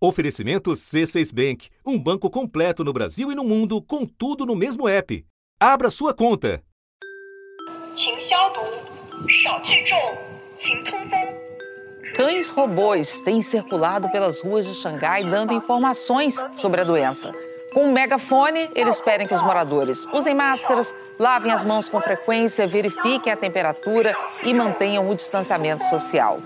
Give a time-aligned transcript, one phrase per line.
[0.00, 4.88] Oferecimento C6 Bank, um banco completo no Brasil e no mundo, com tudo no mesmo
[4.88, 5.26] app.
[5.58, 6.62] Abra sua conta.
[12.14, 17.32] Cães robôs têm circulado pelas ruas de Xangai dando informações sobre a doença.
[17.74, 22.68] Com um megafone, eles pedem que os moradores usem máscaras, lavem as mãos com frequência,
[22.68, 26.40] verifiquem a temperatura e mantenham o distanciamento social.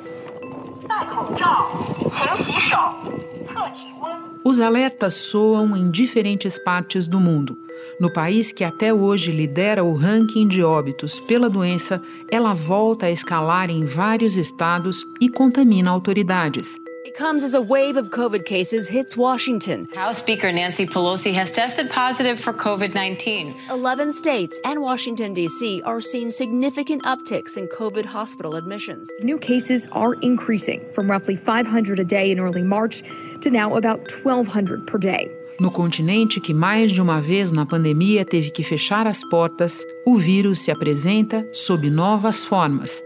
[4.44, 7.56] Os alertas soam em diferentes partes do mundo.
[8.00, 13.10] No país que até hoje lidera o ranking de óbitos pela doença, ela volta a
[13.10, 16.76] escalar em vários estados e contamina autoridades.
[17.04, 19.88] It comes as a wave of COVID cases hits Washington.
[19.92, 23.56] House Speaker Nancy Pelosi has tested positive for COVID 19.
[23.70, 25.82] 11 states and Washington, D.C.
[25.82, 29.10] are seeing significant upticks in COVID hospital admissions.
[29.20, 33.02] New cases are increasing from roughly 500 a day in early March
[33.40, 35.28] to now about 1,200 per day.
[35.60, 40.16] No continente que mais de uma vez na pandemia teve que fechar as portas, o
[40.16, 43.04] vírus se apresenta sob novas formas.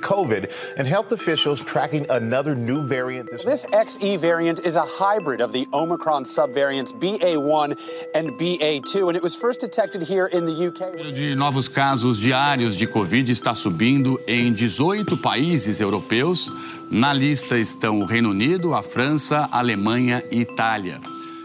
[0.00, 0.48] COVID.
[3.44, 7.76] This XE variant is a hybrid of the Omicron subvariants BA1
[8.14, 10.82] and BA2 and it was first detected here in the UK.
[10.82, 16.52] O número de novos casos diários de Covid está subindo em 18 países europeus.
[16.90, 21.00] Na lista estão o Reino Unido, a França, a Alemanha e Itália.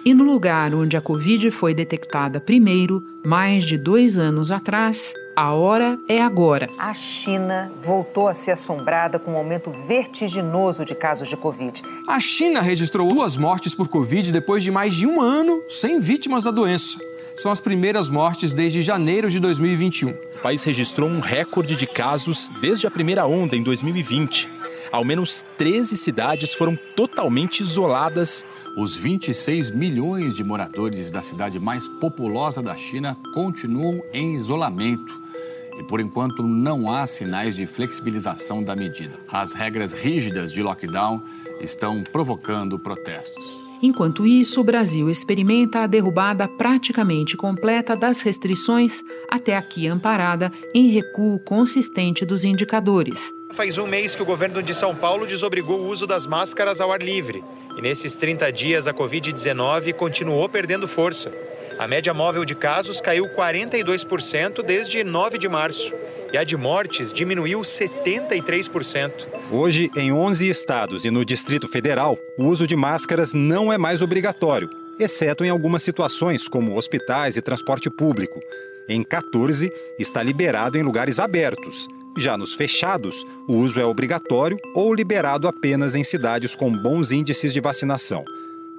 [0.06, 5.54] E no lugar onde a Covid foi detectada primeiro, mais de dois anos atrás, a
[5.54, 6.70] hora é agora.
[6.78, 11.82] A China voltou a ser assombrada com um aumento vertiginoso de casos de Covid.
[12.06, 16.44] A China registrou duas mortes por Covid depois de mais de um ano sem vítimas
[16.44, 17.00] da doença.
[17.34, 20.10] São as primeiras mortes desde janeiro de 2021.
[20.10, 24.63] O país registrou um recorde de casos desde a primeira onda em 2020.
[24.94, 28.46] Ao menos 13 cidades foram totalmente isoladas.
[28.78, 35.20] Os 26 milhões de moradores da cidade mais populosa da China continuam em isolamento.
[35.80, 39.20] E por enquanto não há sinais de flexibilização da medida.
[39.32, 41.24] As regras rígidas de lockdown
[41.60, 43.63] estão provocando protestos.
[43.86, 50.88] Enquanto isso, o Brasil experimenta a derrubada praticamente completa das restrições, até aqui amparada em
[50.88, 53.34] recuo consistente dos indicadores.
[53.52, 56.94] Faz um mês que o governo de São Paulo desobrigou o uso das máscaras ao
[56.94, 57.44] ar livre.
[57.78, 61.30] E nesses 30 dias, a Covid-19 continuou perdendo força.
[61.78, 65.94] A média móvel de casos caiu 42% desde 9 de março.
[66.34, 69.28] E a de mortes diminuiu 73%.
[69.52, 74.02] Hoje, em 11 estados e no Distrito Federal, o uso de máscaras não é mais
[74.02, 74.68] obrigatório,
[75.00, 78.40] exceto em algumas situações, como hospitais e transporte público.
[78.90, 81.88] Em 14, está liberado em lugares abertos.
[82.18, 87.54] Já nos fechados, o uso é obrigatório ou liberado apenas em cidades com bons índices
[87.54, 88.26] de vacinação.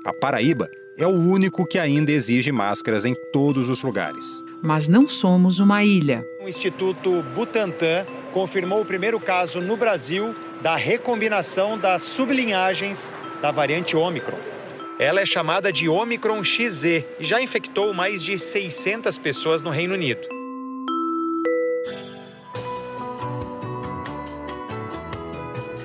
[0.04, 4.44] A Paraíba é o único que ainda exige máscaras em todos os lugares.
[4.62, 6.25] Mas não somos uma ilha.
[6.43, 13.12] O Instituto Butantan confirmou o primeiro caso no Brasil da recombinação das sublinhagens
[13.43, 14.38] da variante Ômicron.
[14.99, 19.94] Ela é chamada de Omicron XZ e já infectou mais de 600 pessoas no Reino
[19.94, 20.34] Unido.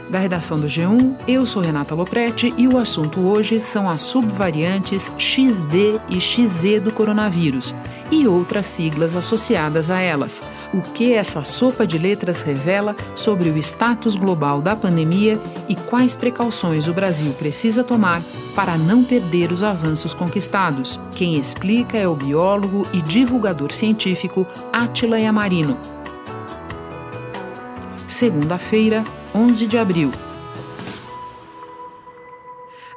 [0.09, 5.12] Da redação do G1, eu sou Renata Loprete e o assunto hoje são as subvariantes
[5.20, 7.75] XD e XZ do coronavírus
[8.09, 10.42] e outras siglas associadas a elas.
[10.74, 16.16] O que essa sopa de letras revela sobre o status global da pandemia e quais
[16.16, 18.24] precauções o Brasil precisa tomar
[18.56, 21.00] para não perder os avanços conquistados.
[21.14, 25.78] Quem explica é o biólogo e divulgador científico Átila Yamarino.
[28.08, 29.03] Segunda-feira,
[29.34, 30.12] 11 de abril.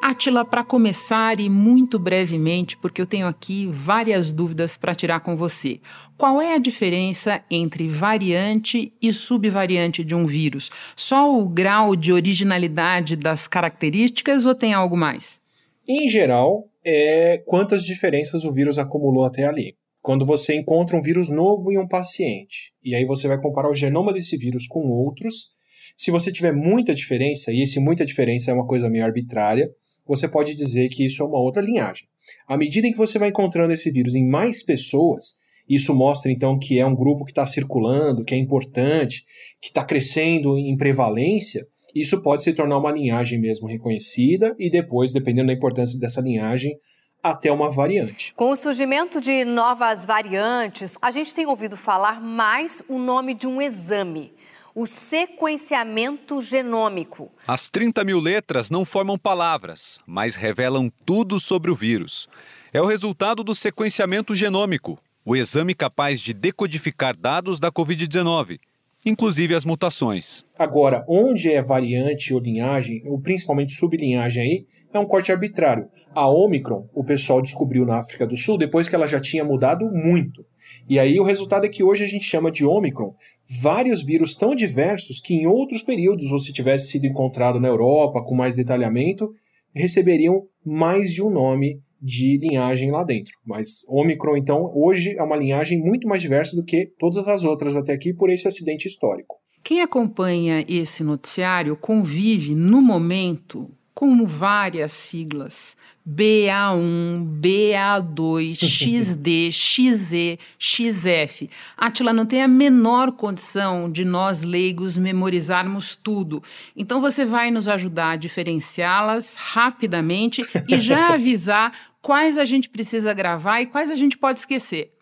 [0.00, 5.36] Atila, para começar e muito brevemente, porque eu tenho aqui várias dúvidas para tirar com
[5.36, 5.78] você.
[6.16, 10.70] Qual é a diferença entre variante e subvariante de um vírus?
[10.96, 15.40] Só o grau de originalidade das características ou tem algo mais?
[15.86, 19.76] Em geral, é quantas diferenças o vírus acumulou até ali.
[20.00, 23.74] Quando você encontra um vírus novo em um paciente, e aí você vai comparar o
[23.74, 25.51] genoma desse vírus com outros,
[25.96, 29.70] se você tiver muita diferença, e esse muita diferença é uma coisa meio arbitrária,
[30.06, 32.06] você pode dizer que isso é uma outra linhagem.
[32.46, 35.34] À medida em que você vai encontrando esse vírus em mais pessoas,
[35.68, 39.24] isso mostra então que é um grupo que está circulando, que é importante,
[39.60, 41.66] que está crescendo em prevalência.
[41.94, 46.76] Isso pode se tornar uma linhagem mesmo reconhecida e depois, dependendo da importância dessa linhagem,
[47.22, 48.34] até uma variante.
[48.34, 53.46] Com o surgimento de novas variantes, a gente tem ouvido falar mais o nome de
[53.46, 54.32] um exame
[54.74, 57.30] o sequenciamento genômico.
[57.46, 62.28] As 30 mil letras não formam palavras, mas revelam tudo sobre o vírus.
[62.72, 68.58] É o resultado do sequenciamento genômico, o exame capaz de decodificar dados da Covid-19,
[69.04, 70.44] inclusive as mutações.
[70.58, 75.88] Agora, onde é variante ou linhagem, ou principalmente sublinhagem aí, é um corte arbitrário.
[76.14, 79.90] A Omicron, o pessoal descobriu na África do Sul depois que ela já tinha mudado
[79.90, 80.44] muito.
[80.88, 83.14] E aí o resultado é que hoje a gente chama de Omicron
[83.62, 88.22] vários vírus tão diversos que em outros períodos, ou se tivesse sido encontrado na Europa
[88.22, 89.32] com mais detalhamento,
[89.74, 93.32] receberiam mais de um nome de linhagem lá dentro.
[93.46, 97.76] Mas Omicron, então, hoje é uma linhagem muito mais diversa do que todas as outras
[97.76, 99.36] até aqui por esse acidente histórico.
[99.62, 105.76] Quem acompanha esse noticiário convive no momento com várias siglas.
[106.08, 111.48] BA1, BA2, XD, XE, XF.
[111.76, 116.42] Atila não tem a menor condição de nós leigos memorizarmos tudo.
[116.76, 123.14] Então você vai nos ajudar a diferenciá-las rapidamente e já avisar quais a gente precisa
[123.14, 124.92] gravar e quais a gente pode esquecer.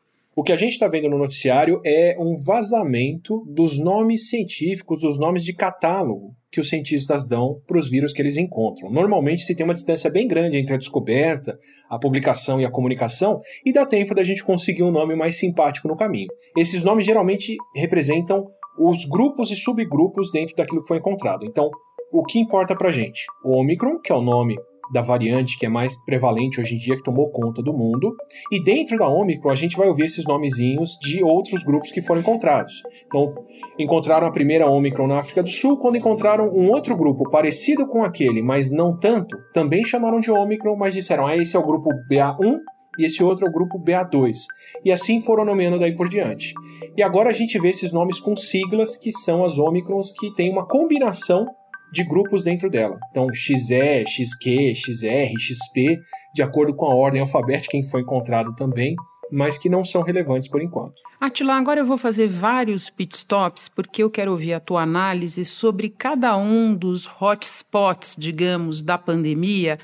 [0.40, 5.18] O que a gente está vendo no noticiário é um vazamento dos nomes científicos, dos
[5.18, 8.90] nomes de catálogo que os cientistas dão para os vírus que eles encontram.
[8.90, 11.58] Normalmente se tem uma distância bem grande entre a descoberta,
[11.90, 15.88] a publicação e a comunicação, e dá tempo da gente conseguir um nome mais simpático
[15.88, 16.28] no caminho.
[16.56, 18.46] Esses nomes geralmente representam
[18.78, 21.44] os grupos e subgrupos dentro daquilo que foi encontrado.
[21.44, 21.68] Então,
[22.10, 23.26] o que importa para gente?
[23.44, 24.56] O Omicron, que é o nome
[24.92, 28.14] da variante que é mais prevalente hoje em dia, que tomou conta do mundo.
[28.50, 32.20] E dentro da Omicron, a gente vai ouvir esses nomezinhos de outros grupos que foram
[32.20, 32.82] encontrados.
[33.06, 33.34] Então,
[33.78, 38.02] encontraram a primeira Omicron na África do Sul, quando encontraram um outro grupo parecido com
[38.02, 41.88] aquele, mas não tanto, também chamaram de Omicron, mas disseram: ah, esse é o grupo
[42.10, 42.58] BA1
[42.98, 44.36] e esse outro é o grupo BA2.
[44.84, 46.52] E assim foram nomeando daí por diante.
[46.96, 50.50] E agora a gente vê esses nomes com siglas que são as Omicrons que têm
[50.50, 51.46] uma combinação
[51.92, 52.98] de grupos dentro dela.
[53.10, 55.98] Então, XE, XQ, XR, XP,
[56.34, 58.94] de acordo com a ordem alfabética em que foi encontrado também,
[59.30, 61.00] mas que não são relevantes por enquanto.
[61.20, 65.88] Atila, agora eu vou fazer vários pitstops porque eu quero ouvir a tua análise sobre
[65.88, 69.78] cada um dos hotspots, digamos, da pandemia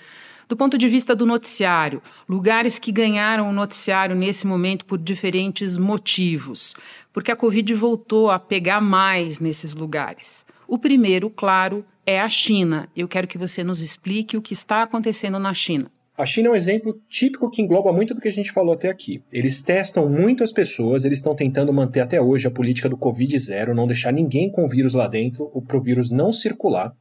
[0.49, 5.77] do ponto de vista do noticiário, lugares que ganharam o noticiário nesse momento por diferentes
[5.77, 6.75] motivos,
[7.13, 10.47] porque a Covid voltou a pegar mais nesses lugares.
[10.69, 12.89] O primeiro, claro, é a China.
[12.97, 15.91] Eu quero que você nos explique o que está acontecendo na China.
[16.17, 18.89] A China é um exemplo típico que engloba muito do que a gente falou até
[18.89, 19.23] aqui.
[19.31, 23.39] Eles testam muito as pessoas, eles estão tentando manter até hoje a política do Covid
[23.39, 26.95] zero, não deixar ninguém com vírus lá dentro, o vírus não circular.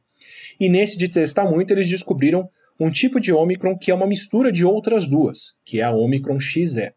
[0.60, 2.46] E nesse de testar muito, eles descobriram
[2.78, 6.38] um tipo de Omicron que é uma mistura de outras duas, que é a Omicron
[6.38, 6.92] XE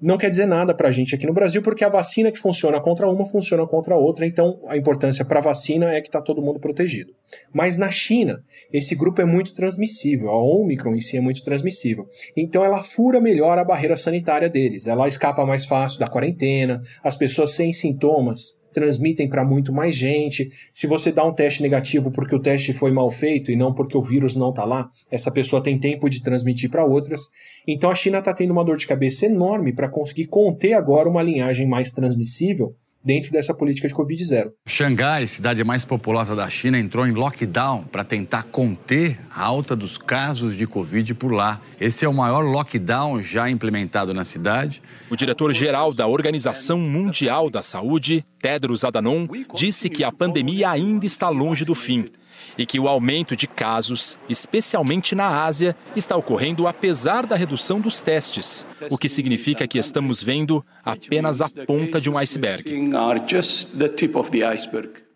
[0.00, 2.80] não quer dizer nada para a gente aqui no Brasil, porque a vacina que funciona
[2.80, 6.22] contra uma funciona contra a outra, então a importância para a vacina é que está
[6.22, 7.12] todo mundo protegido.
[7.52, 8.42] Mas na China,
[8.72, 12.06] esse grupo é muito transmissível, a Omicron em si é muito transmissível.
[12.36, 17.16] Então ela fura melhor a barreira sanitária deles, ela escapa mais fácil da quarentena, as
[17.16, 20.50] pessoas sem sintomas transmitem para muito mais gente.
[20.72, 23.96] Se você dá um teste negativo porque o teste foi mal feito e não porque
[23.96, 27.28] o vírus não está lá, essa pessoa tem tempo de transmitir para outras.
[27.66, 31.22] Então a China está tendo uma dor de cabeça enorme para conseguir conter agora uma
[31.22, 32.74] linhagem mais transmissível
[33.04, 34.52] dentro dessa política de Covid-0.
[34.66, 39.96] Xangai, cidade mais populosa da China, entrou em lockdown para tentar conter a alta dos
[39.96, 41.60] casos de Covid por lá.
[41.80, 44.82] Esse é o maior lockdown já implementado na cidade.
[45.10, 51.28] O diretor-geral da Organização Mundial da Saúde, Tedros Adhanom, disse que a pandemia ainda está
[51.28, 52.10] longe do fim
[52.56, 58.00] e que o aumento de casos, especialmente na Ásia, está ocorrendo apesar da redução dos
[58.00, 62.62] testes, o que significa que estamos vendo apenas a ponta de um iceberg.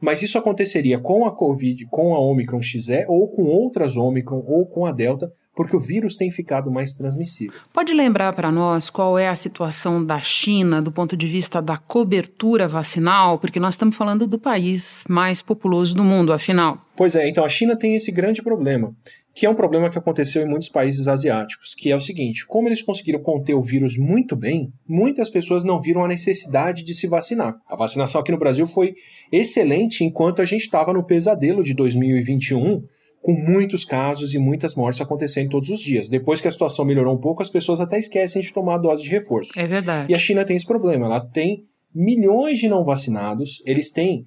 [0.01, 4.67] Mas isso aconteceria com a Covid, com a Omicron XE, ou com outras Omicron, ou
[4.67, 7.55] com a Delta, porque o vírus tem ficado mais transmissível.
[7.73, 11.77] Pode lembrar para nós qual é a situação da China do ponto de vista da
[11.77, 13.39] cobertura vacinal?
[13.39, 16.79] Porque nós estamos falando do país mais populoso do mundo, afinal.
[16.97, 18.95] Pois é, então a China tem esse grande problema,
[19.35, 22.69] que é um problema que aconteceu em muitos países asiáticos, que é o seguinte: como
[22.69, 27.09] eles conseguiram conter o vírus muito bem, muitas pessoas não viram a necessidade de se
[27.09, 27.57] vacinar.
[27.69, 28.95] A vacinação aqui no Brasil foi
[29.33, 32.85] excelente enquanto a gente estava no pesadelo de 2021
[33.25, 36.11] com muitos casos e muitas mortes acontecendo todos os dias.
[36.11, 39.03] Depois que a situação melhorou um pouco, as pessoas até esquecem de tomar a dose
[39.03, 39.59] de reforço.
[39.59, 40.13] É verdade.
[40.13, 41.07] E a China tem esse problema.
[41.07, 41.65] Ela tem
[41.95, 44.27] milhões de não vacinados, eles têm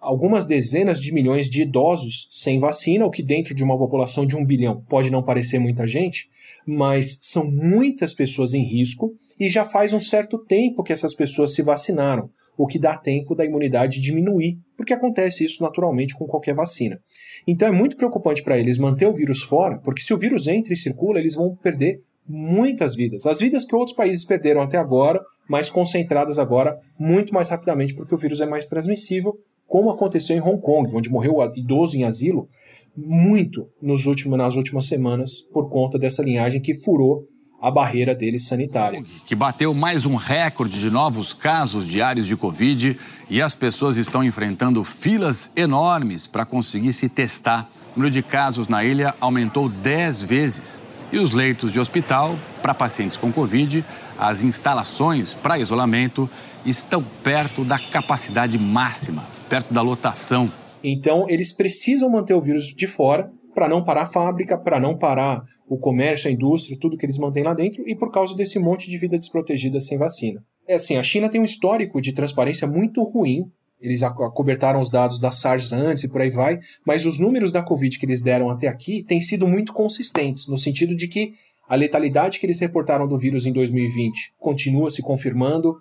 [0.00, 4.34] algumas dezenas de milhões de idosos sem vacina, o que dentro de uma população de
[4.34, 6.28] um bilhão pode não parecer muita gente,
[6.66, 11.54] mas são muitas pessoas em risco e já faz um certo tempo que essas pessoas
[11.54, 16.54] se vacinaram, o que dá tempo da imunidade diminuir, porque acontece isso naturalmente com qualquer
[16.54, 17.00] vacina.
[17.46, 20.72] Então é muito preocupante para eles manter o vírus fora, porque se o vírus entra
[20.72, 23.26] e circula, eles vão perder muitas vidas.
[23.26, 28.14] As vidas que outros países perderam até agora, mas concentradas agora muito mais rapidamente, porque
[28.14, 32.48] o vírus é mais transmissível, como aconteceu em Hong Kong, onde morreu idoso em asilo
[32.96, 37.26] muito nos últimos, nas últimas semanas por conta dessa linhagem que furou
[37.62, 39.04] a barreira deles sanitária.
[39.24, 42.98] Que bateu mais um recorde de novos casos diários de Covid
[43.30, 47.70] e as pessoas estão enfrentando filas enormes para conseguir se testar.
[47.94, 50.82] O número de casos na ilha aumentou 10 vezes.
[51.12, 53.84] E os leitos de hospital para pacientes com Covid,
[54.18, 56.28] as instalações para isolamento
[56.64, 60.50] estão perto da capacidade máxima, perto da lotação.
[60.82, 64.96] Então, eles precisam manter o vírus de fora para não parar a fábrica, para não
[64.96, 68.58] parar o comércio, a indústria, tudo que eles mantêm lá dentro e por causa desse
[68.58, 70.42] monte de vida desprotegida sem vacina.
[70.66, 73.50] É assim, a China tem um histórico de transparência muito ruim.
[73.80, 77.62] Eles acobertaram os dados da SARS antes e por aí vai, mas os números da
[77.62, 81.34] Covid que eles deram até aqui têm sido muito consistentes, no sentido de que
[81.68, 85.76] a letalidade que eles reportaram do vírus em 2020 continua se confirmando,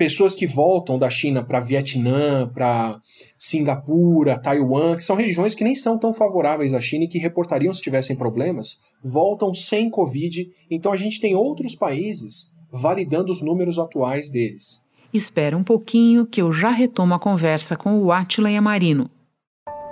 [0.00, 2.98] pessoas que voltam da China para Vietnã, para
[3.36, 7.74] Singapura, Taiwan, que são regiões que nem são tão favoráveis à China e que reportariam
[7.74, 10.50] se tivessem problemas, voltam sem Covid.
[10.70, 14.88] Então a gente tem outros países validando os números atuais deles.
[15.12, 19.10] Espera um pouquinho que eu já retomo a conversa com o Atila Yamarino.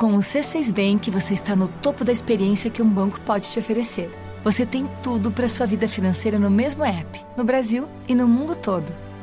[0.01, 3.59] Com o C6 Bank, você está no topo da experiência que um banco pode te
[3.59, 4.11] oferecer.
[4.43, 8.57] Você tem tudo para sua vida financeira no mesmo app, no Brasil e no mundo
[8.57, 9.08] todo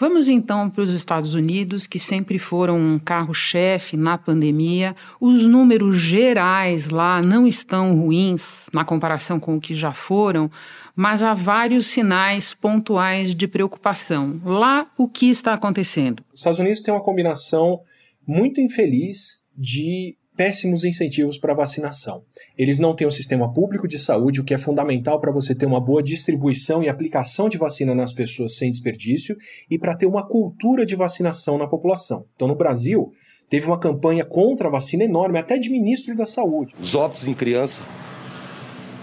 [0.00, 4.94] Vamos então para os Estados Unidos, que sempre foram um carro-chefe na pandemia.
[5.20, 10.48] Os números gerais lá não estão ruins na comparação com o que já foram,
[10.94, 14.40] mas há vários sinais pontuais de preocupação.
[14.44, 16.22] Lá, o que está acontecendo?
[16.32, 17.80] Os Estados Unidos têm uma combinação
[18.24, 22.22] muito infeliz de péssimos incentivos para vacinação.
[22.56, 25.66] Eles não têm um sistema público de saúde, o que é fundamental para você ter
[25.66, 29.36] uma boa distribuição e aplicação de vacina nas pessoas sem desperdício
[29.68, 32.24] e para ter uma cultura de vacinação na população.
[32.36, 33.10] Então, no Brasil,
[33.50, 36.72] teve uma campanha contra a vacina enorme, até de ministro da Saúde.
[36.80, 37.82] Os óbitos em criança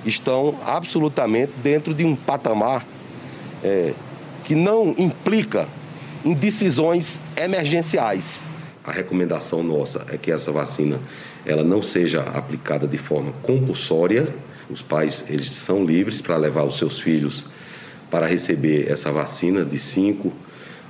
[0.05, 2.87] estão absolutamente dentro de um patamar
[3.61, 3.93] é,
[4.45, 5.67] que não implica
[6.23, 8.54] em decisões emergenciais
[8.85, 10.99] a recomendação nossa é que essa vacina
[11.45, 14.27] ela não seja aplicada de forma compulsória.
[14.69, 17.45] Os pais eles são livres para levar os seus filhos
[18.11, 20.31] para receber essa vacina de 5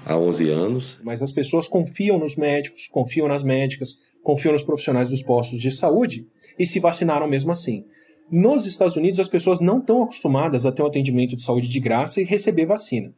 [0.06, 0.98] a 11 anos.
[1.04, 5.72] Mas as pessoas confiam nos médicos, confiam nas médicas, confiam nos profissionais dos postos de
[5.72, 6.28] saúde
[6.60, 7.86] e se vacinaram mesmo assim.
[8.30, 11.80] Nos Estados Unidos, as pessoas não estão acostumadas a ter um atendimento de saúde de
[11.80, 13.14] graça e receber vacina.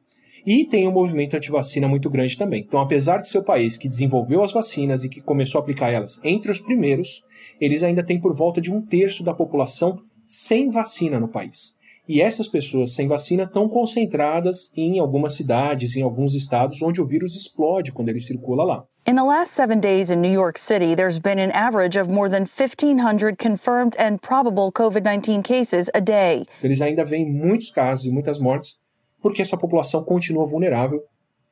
[0.46, 2.64] E tem um movimento anti-vacina muito grande também.
[2.66, 5.92] Então, apesar de ser o país que desenvolveu as vacinas e que começou a aplicar
[5.92, 7.24] elas entre os primeiros,
[7.60, 11.78] eles ainda têm por volta de um terço da população sem vacina no país.
[12.08, 17.06] E essas pessoas sem vacina estão concentradas em algumas cidades, em alguns estados, onde o
[17.06, 18.86] vírus explode quando ele circula lá.
[19.06, 22.30] In the last seven days in New York City, there's been an average of more
[22.30, 26.46] than 1,500 confirmed and probable COVID 19 cases a day.
[26.62, 28.80] Eles ainda veem muitos casos e muitas mortes
[29.28, 31.04] porque essa população continua vulnerável,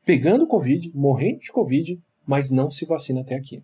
[0.05, 3.61] pegando Covid, morrendo de Covid, mas não se vacina até aqui.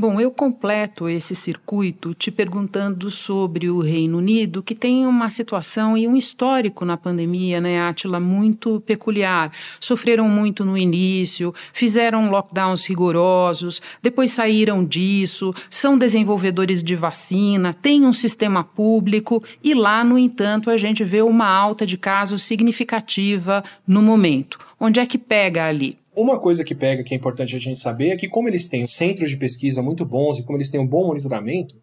[0.00, 5.98] Bom, eu completo esse circuito te perguntando sobre o Reino Unido, que tem uma situação
[5.98, 9.50] e um histórico na pandemia, né, Atila, muito peculiar.
[9.80, 18.06] Sofreram muito no início, fizeram lockdowns rigorosos, depois saíram disso, são desenvolvedores de vacina, têm
[18.06, 23.64] um sistema público e lá, no entanto, a gente vê uma alta de casos significativa
[23.84, 24.60] no momento.
[24.78, 25.98] Onde é que pega ali?
[26.18, 28.88] Uma coisa que pega, que é importante a gente saber, é que como eles têm
[28.88, 31.76] centros de pesquisa muito bons e como eles têm um bom monitoramento,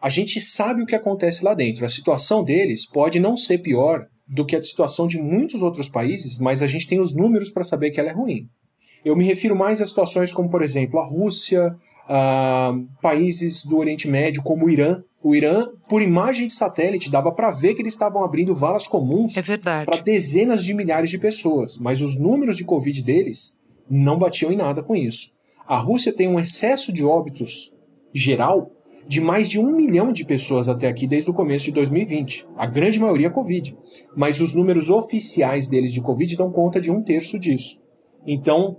[0.00, 1.84] a gente sabe o que acontece lá dentro.
[1.84, 6.38] A situação deles pode não ser pior do que a situação de muitos outros países,
[6.38, 8.46] mas a gente tem os números para saber que ela é ruim.
[9.04, 11.74] Eu me refiro mais a situações como, por exemplo, a Rússia,
[12.08, 12.72] a
[13.02, 17.50] países do Oriente Médio, como o Irã, O Irã, por imagem de satélite, dava para
[17.52, 19.42] ver que eles estavam abrindo valas comuns é
[19.84, 24.56] para dezenas de milhares de pessoas, mas os números de Covid deles não batiam em
[24.56, 25.30] nada com isso.
[25.66, 27.72] A Rússia tem um excesso de óbitos
[28.12, 28.70] geral
[29.06, 32.46] de mais de um milhão de pessoas até aqui desde o começo de 2020.
[32.56, 33.76] A grande maioria Covid.
[34.16, 37.80] Mas os números oficiais deles de Covid dão conta de um terço disso.
[38.26, 38.78] Então,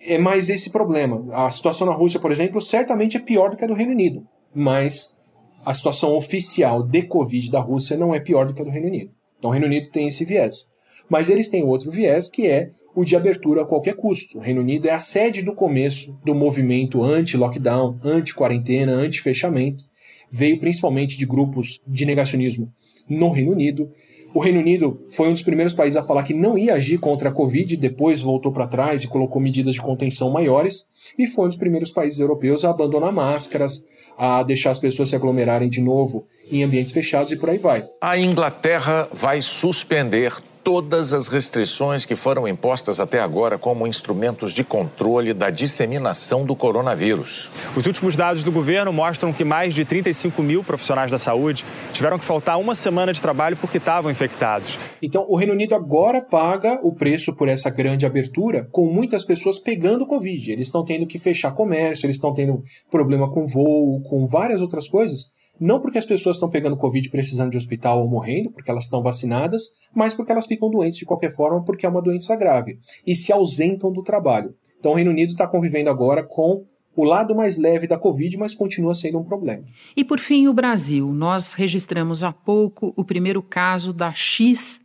[0.00, 1.24] é mais esse problema.
[1.32, 4.26] A situação na Rússia, por exemplo, certamente é pior do que a do Reino Unido.
[4.54, 5.20] Mas
[5.64, 8.88] a situação oficial de Covid da Rússia não é pior do que a do Reino
[8.88, 9.12] Unido.
[9.38, 10.72] Então o Reino Unido tem esse viés.
[11.08, 14.38] Mas eles têm outro viés que é o de abertura a qualquer custo.
[14.38, 19.84] O Reino Unido é a sede do começo do movimento anti-lockdown, anti-quarentena, anti-fechamento.
[20.30, 22.72] Veio principalmente de grupos de negacionismo
[23.08, 23.90] no Reino Unido.
[24.32, 27.30] O Reino Unido foi um dos primeiros países a falar que não ia agir contra
[27.30, 31.48] a Covid, depois voltou para trás e colocou medidas de contenção maiores, e foi um
[31.48, 36.26] dos primeiros países europeus a abandonar máscaras, a deixar as pessoas se aglomerarem de novo
[36.50, 37.86] em ambientes fechados e por aí vai.
[38.00, 44.62] A Inglaterra vai suspender todas as restrições que foram impostas até agora como instrumentos de
[44.62, 47.50] controle da disseminação do coronavírus.
[47.76, 52.18] Os últimos dados do governo mostram que mais de 35 mil profissionais da saúde tiveram
[52.18, 54.78] que faltar uma semana de trabalho porque estavam infectados.
[55.02, 59.58] Então, o Reino Unido agora paga o preço por essa grande abertura, com muitas pessoas
[59.58, 60.52] pegando Covid.
[60.52, 64.86] Eles estão tendo que fechar comércio, eles estão tendo problema com voo, com várias outras
[64.86, 68.84] coisas não porque as pessoas estão pegando Covid precisando de hospital ou morrendo, porque elas
[68.84, 72.78] estão vacinadas, mas porque elas ficam doentes de qualquer forma, porque é uma doença grave.
[73.06, 74.54] E se ausentam do trabalho.
[74.78, 76.64] Então o Reino Unido está convivendo agora com
[76.96, 79.64] o lado mais leve da Covid, mas continua sendo um problema.
[79.96, 81.12] E por fim, o Brasil.
[81.12, 84.80] Nós registramos há pouco o primeiro caso da XE.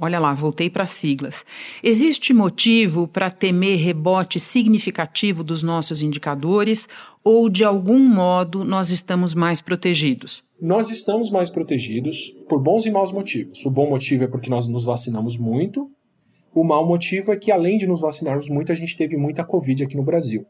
[0.00, 1.44] Olha lá, voltei para as siglas.
[1.82, 6.88] Existe motivo para temer rebote significativo dos nossos indicadores
[7.24, 10.42] ou, de algum modo, nós estamos mais protegidos?
[10.60, 13.64] Nós estamos mais protegidos por bons e maus motivos.
[13.66, 15.90] O bom motivo é porque nós nos vacinamos muito.
[16.54, 19.84] O mau motivo é que, além de nos vacinarmos muito, a gente teve muita Covid
[19.84, 20.46] aqui no Brasil.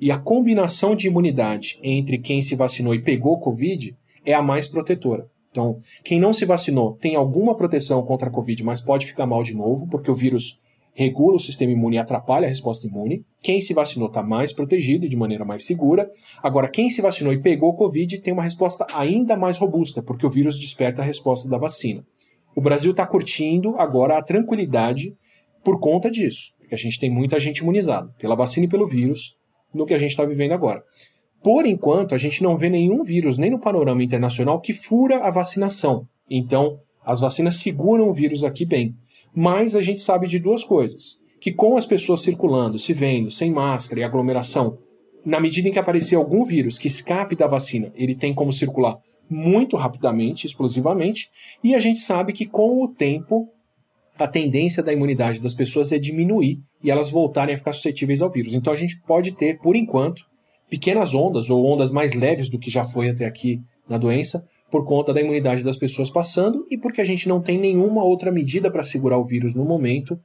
[0.00, 4.68] E a combinação de imunidade entre quem se vacinou e pegou Covid é a mais
[4.68, 5.28] protetora.
[5.50, 9.42] Então, quem não se vacinou tem alguma proteção contra a Covid, mas pode ficar mal
[9.42, 10.60] de novo, porque o vírus
[10.94, 13.24] regula o sistema imune e atrapalha a resposta imune.
[13.40, 16.10] Quem se vacinou está mais protegido e de maneira mais segura.
[16.42, 20.30] Agora, quem se vacinou e pegou Covid tem uma resposta ainda mais robusta, porque o
[20.30, 22.04] vírus desperta a resposta da vacina.
[22.54, 25.14] O Brasil está curtindo agora a tranquilidade
[25.62, 29.36] por conta disso, porque a gente tem muita gente imunizada pela vacina e pelo vírus
[29.72, 30.82] no que a gente está vivendo agora.
[31.42, 35.30] Por enquanto, a gente não vê nenhum vírus, nem no panorama internacional, que fura a
[35.30, 36.06] vacinação.
[36.28, 38.94] Então, as vacinas seguram o vírus aqui bem.
[39.34, 43.52] Mas a gente sabe de duas coisas: que com as pessoas circulando, se vendo, sem
[43.52, 44.78] máscara e aglomeração,
[45.24, 48.98] na medida em que aparecer algum vírus que escape da vacina, ele tem como circular
[49.30, 51.28] muito rapidamente, explosivamente,
[51.62, 53.48] e a gente sabe que com o tempo
[54.18, 58.30] a tendência da imunidade das pessoas é diminuir e elas voltarem a ficar suscetíveis ao
[58.30, 58.52] vírus.
[58.52, 60.22] Então a gente pode ter, por enquanto,
[60.68, 64.84] pequenas ondas ou ondas mais leves do que já foi até aqui na doença, por
[64.84, 68.70] conta da imunidade das pessoas passando e porque a gente não tem nenhuma outra medida
[68.70, 70.18] para segurar o vírus no momento,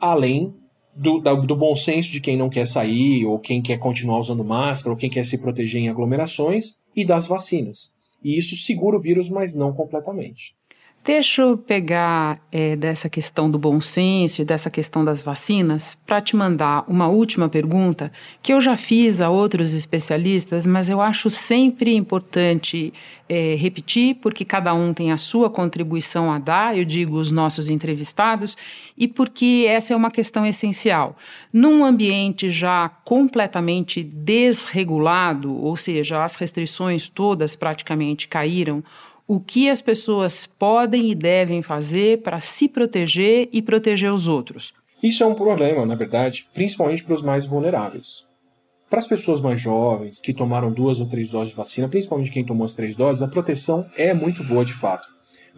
[0.00, 0.54] além
[0.94, 4.92] do, do, bom senso de quem não quer sair, ou quem quer continuar usando máscara,
[4.92, 7.92] ou quem quer se proteger em aglomerações, e das vacinas.
[8.24, 10.54] E isso segura o vírus, mas não completamente.
[11.06, 16.20] Deixa eu pegar é, dessa questão do bom senso e dessa questão das vacinas para
[16.20, 18.10] te mandar uma última pergunta
[18.42, 22.92] que eu já fiz a outros especialistas, mas eu acho sempre importante
[23.28, 27.70] é, repetir, porque cada um tem a sua contribuição a dar, eu digo os nossos
[27.70, 28.56] entrevistados,
[28.98, 31.16] e porque essa é uma questão essencial.
[31.52, 38.82] Num ambiente já completamente desregulado, ou seja, as restrições todas praticamente caíram
[39.26, 44.72] o que as pessoas podem e devem fazer para se proteger e proteger os outros.
[45.02, 48.24] Isso é um problema, na verdade, principalmente para os mais vulneráveis.
[48.88, 52.44] Para as pessoas mais jovens, que tomaram duas ou três doses de vacina, principalmente quem
[52.44, 55.08] tomou as três doses, a proteção é muito boa de fato.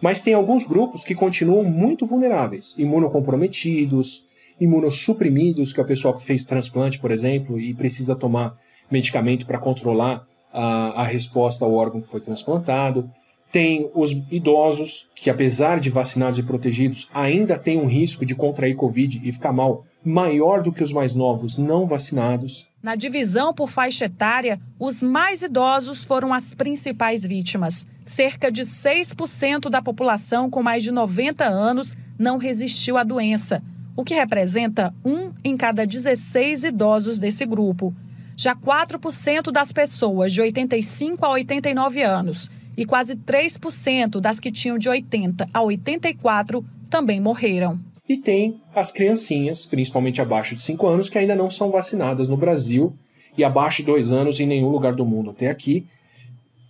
[0.01, 4.23] Mas tem alguns grupos que continuam muito vulneráveis, imunocomprometidos,
[4.59, 8.55] imunossuprimidos, que é o pessoal que fez transplante, por exemplo, e precisa tomar
[8.89, 13.09] medicamento para controlar a, a resposta ao órgão que foi transplantado.
[13.51, 18.75] Tem os idosos, que apesar de vacinados e protegidos, ainda têm um risco de contrair
[18.75, 22.67] Covid e ficar mal maior do que os mais novos não vacinados.
[22.81, 27.85] Na divisão por faixa etária, os mais idosos foram as principais vítimas.
[28.05, 33.61] Cerca de 6% da população com mais de 90 anos não resistiu à doença,
[33.95, 37.93] o que representa um em cada 16 idosos desse grupo.
[38.35, 44.77] Já 4% das pessoas de 85 a 89 anos e quase 3% das que tinham
[44.77, 47.77] de 80 a 84 também morreram.
[48.07, 52.37] E tem as criancinhas, principalmente abaixo de 5 anos, que ainda não são vacinadas no
[52.37, 52.95] Brasil
[53.37, 55.87] e abaixo de 2 anos em nenhum lugar do mundo até aqui,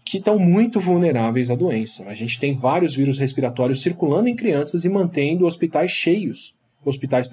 [0.03, 2.03] que estão muito vulneráveis à doença.
[2.07, 7.29] A gente tem vários vírus respiratórios circulando em crianças e mantendo hospitais cheios, hospitais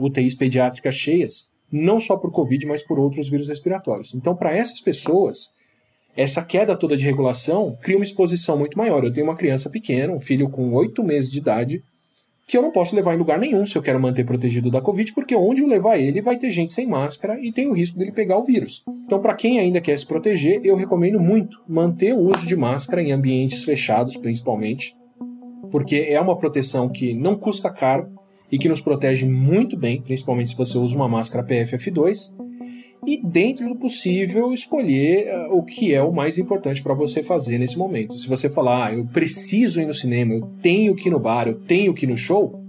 [0.00, 4.12] UTIs pediátricas cheias, não só por Covid, mas por outros vírus respiratórios.
[4.12, 5.54] Então, para essas pessoas,
[6.16, 9.02] essa queda toda de regulação cria uma exposição muito maior.
[9.04, 11.82] Eu tenho uma criança pequena, um filho com 8 meses de idade,
[12.46, 15.10] que eu não posso levar em lugar nenhum se eu quero manter protegido da Covid,
[15.14, 18.12] porque onde eu levar ele vai ter gente sem máscara e tem o risco dele
[18.12, 18.82] pegar o vírus.
[19.06, 23.02] Então, para quem ainda quer se proteger, eu recomendo muito manter o uso de máscara
[23.02, 24.94] em ambientes fechados, principalmente,
[25.70, 28.10] porque é uma proteção que não custa caro
[28.50, 32.51] e que nos protege muito bem, principalmente se você usa uma máscara PFF2
[33.06, 37.58] e, dentro do possível, escolher uh, o que é o mais importante para você fazer
[37.58, 38.16] nesse momento.
[38.16, 41.48] Se você falar, ah, eu preciso ir no cinema, eu tenho que ir no bar,
[41.48, 42.60] eu tenho que ir no show,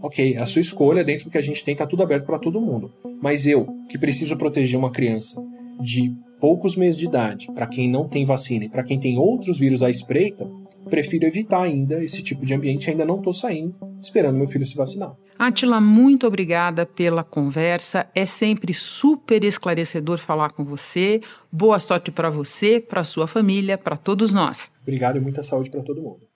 [0.00, 2.60] ok, a sua escolha, dentro do que a gente tem, está tudo aberto para todo
[2.60, 2.90] mundo.
[3.20, 5.44] Mas eu, que preciso proteger uma criança
[5.80, 9.58] de poucos meses de idade, para quem não tem vacina e para quem tem outros
[9.58, 10.48] vírus à espreita,
[10.88, 12.90] prefiro evitar ainda esse tipo de ambiente.
[12.90, 15.14] Ainda não estou saindo, esperando meu filho se vacinar.
[15.38, 18.06] Atila, muito obrigada pela conversa.
[18.14, 21.20] É sempre super esclarecedor falar com você.
[21.50, 24.70] Boa sorte para você, para sua família, para todos nós.
[24.82, 26.27] Obrigado e muita saúde para todo mundo.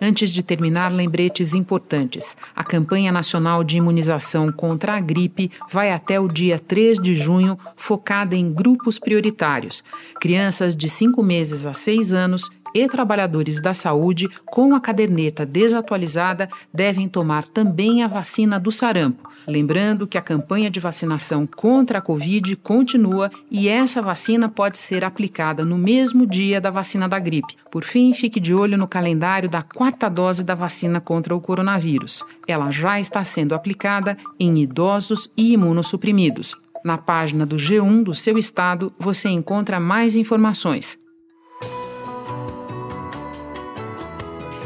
[0.00, 2.36] Antes de terminar, lembretes importantes.
[2.54, 7.58] A campanha nacional de imunização contra a gripe vai até o dia 3 de junho,
[7.76, 9.82] focada em grupos prioritários:
[10.20, 16.48] crianças de 5 meses a 6 anos e trabalhadores da saúde com a caderneta desatualizada
[16.72, 19.28] devem tomar também a vacina do sarampo.
[19.46, 25.04] Lembrando que a campanha de vacinação contra a Covid continua e essa vacina pode ser
[25.04, 27.56] aplicada no mesmo dia da vacina da gripe.
[27.70, 32.22] Por fim, fique de olho no calendário da quarta dose da vacina contra o coronavírus.
[32.46, 36.54] Ela já está sendo aplicada em idosos e imunossuprimidos.
[36.84, 40.98] Na página do G1 do seu estado você encontra mais informações.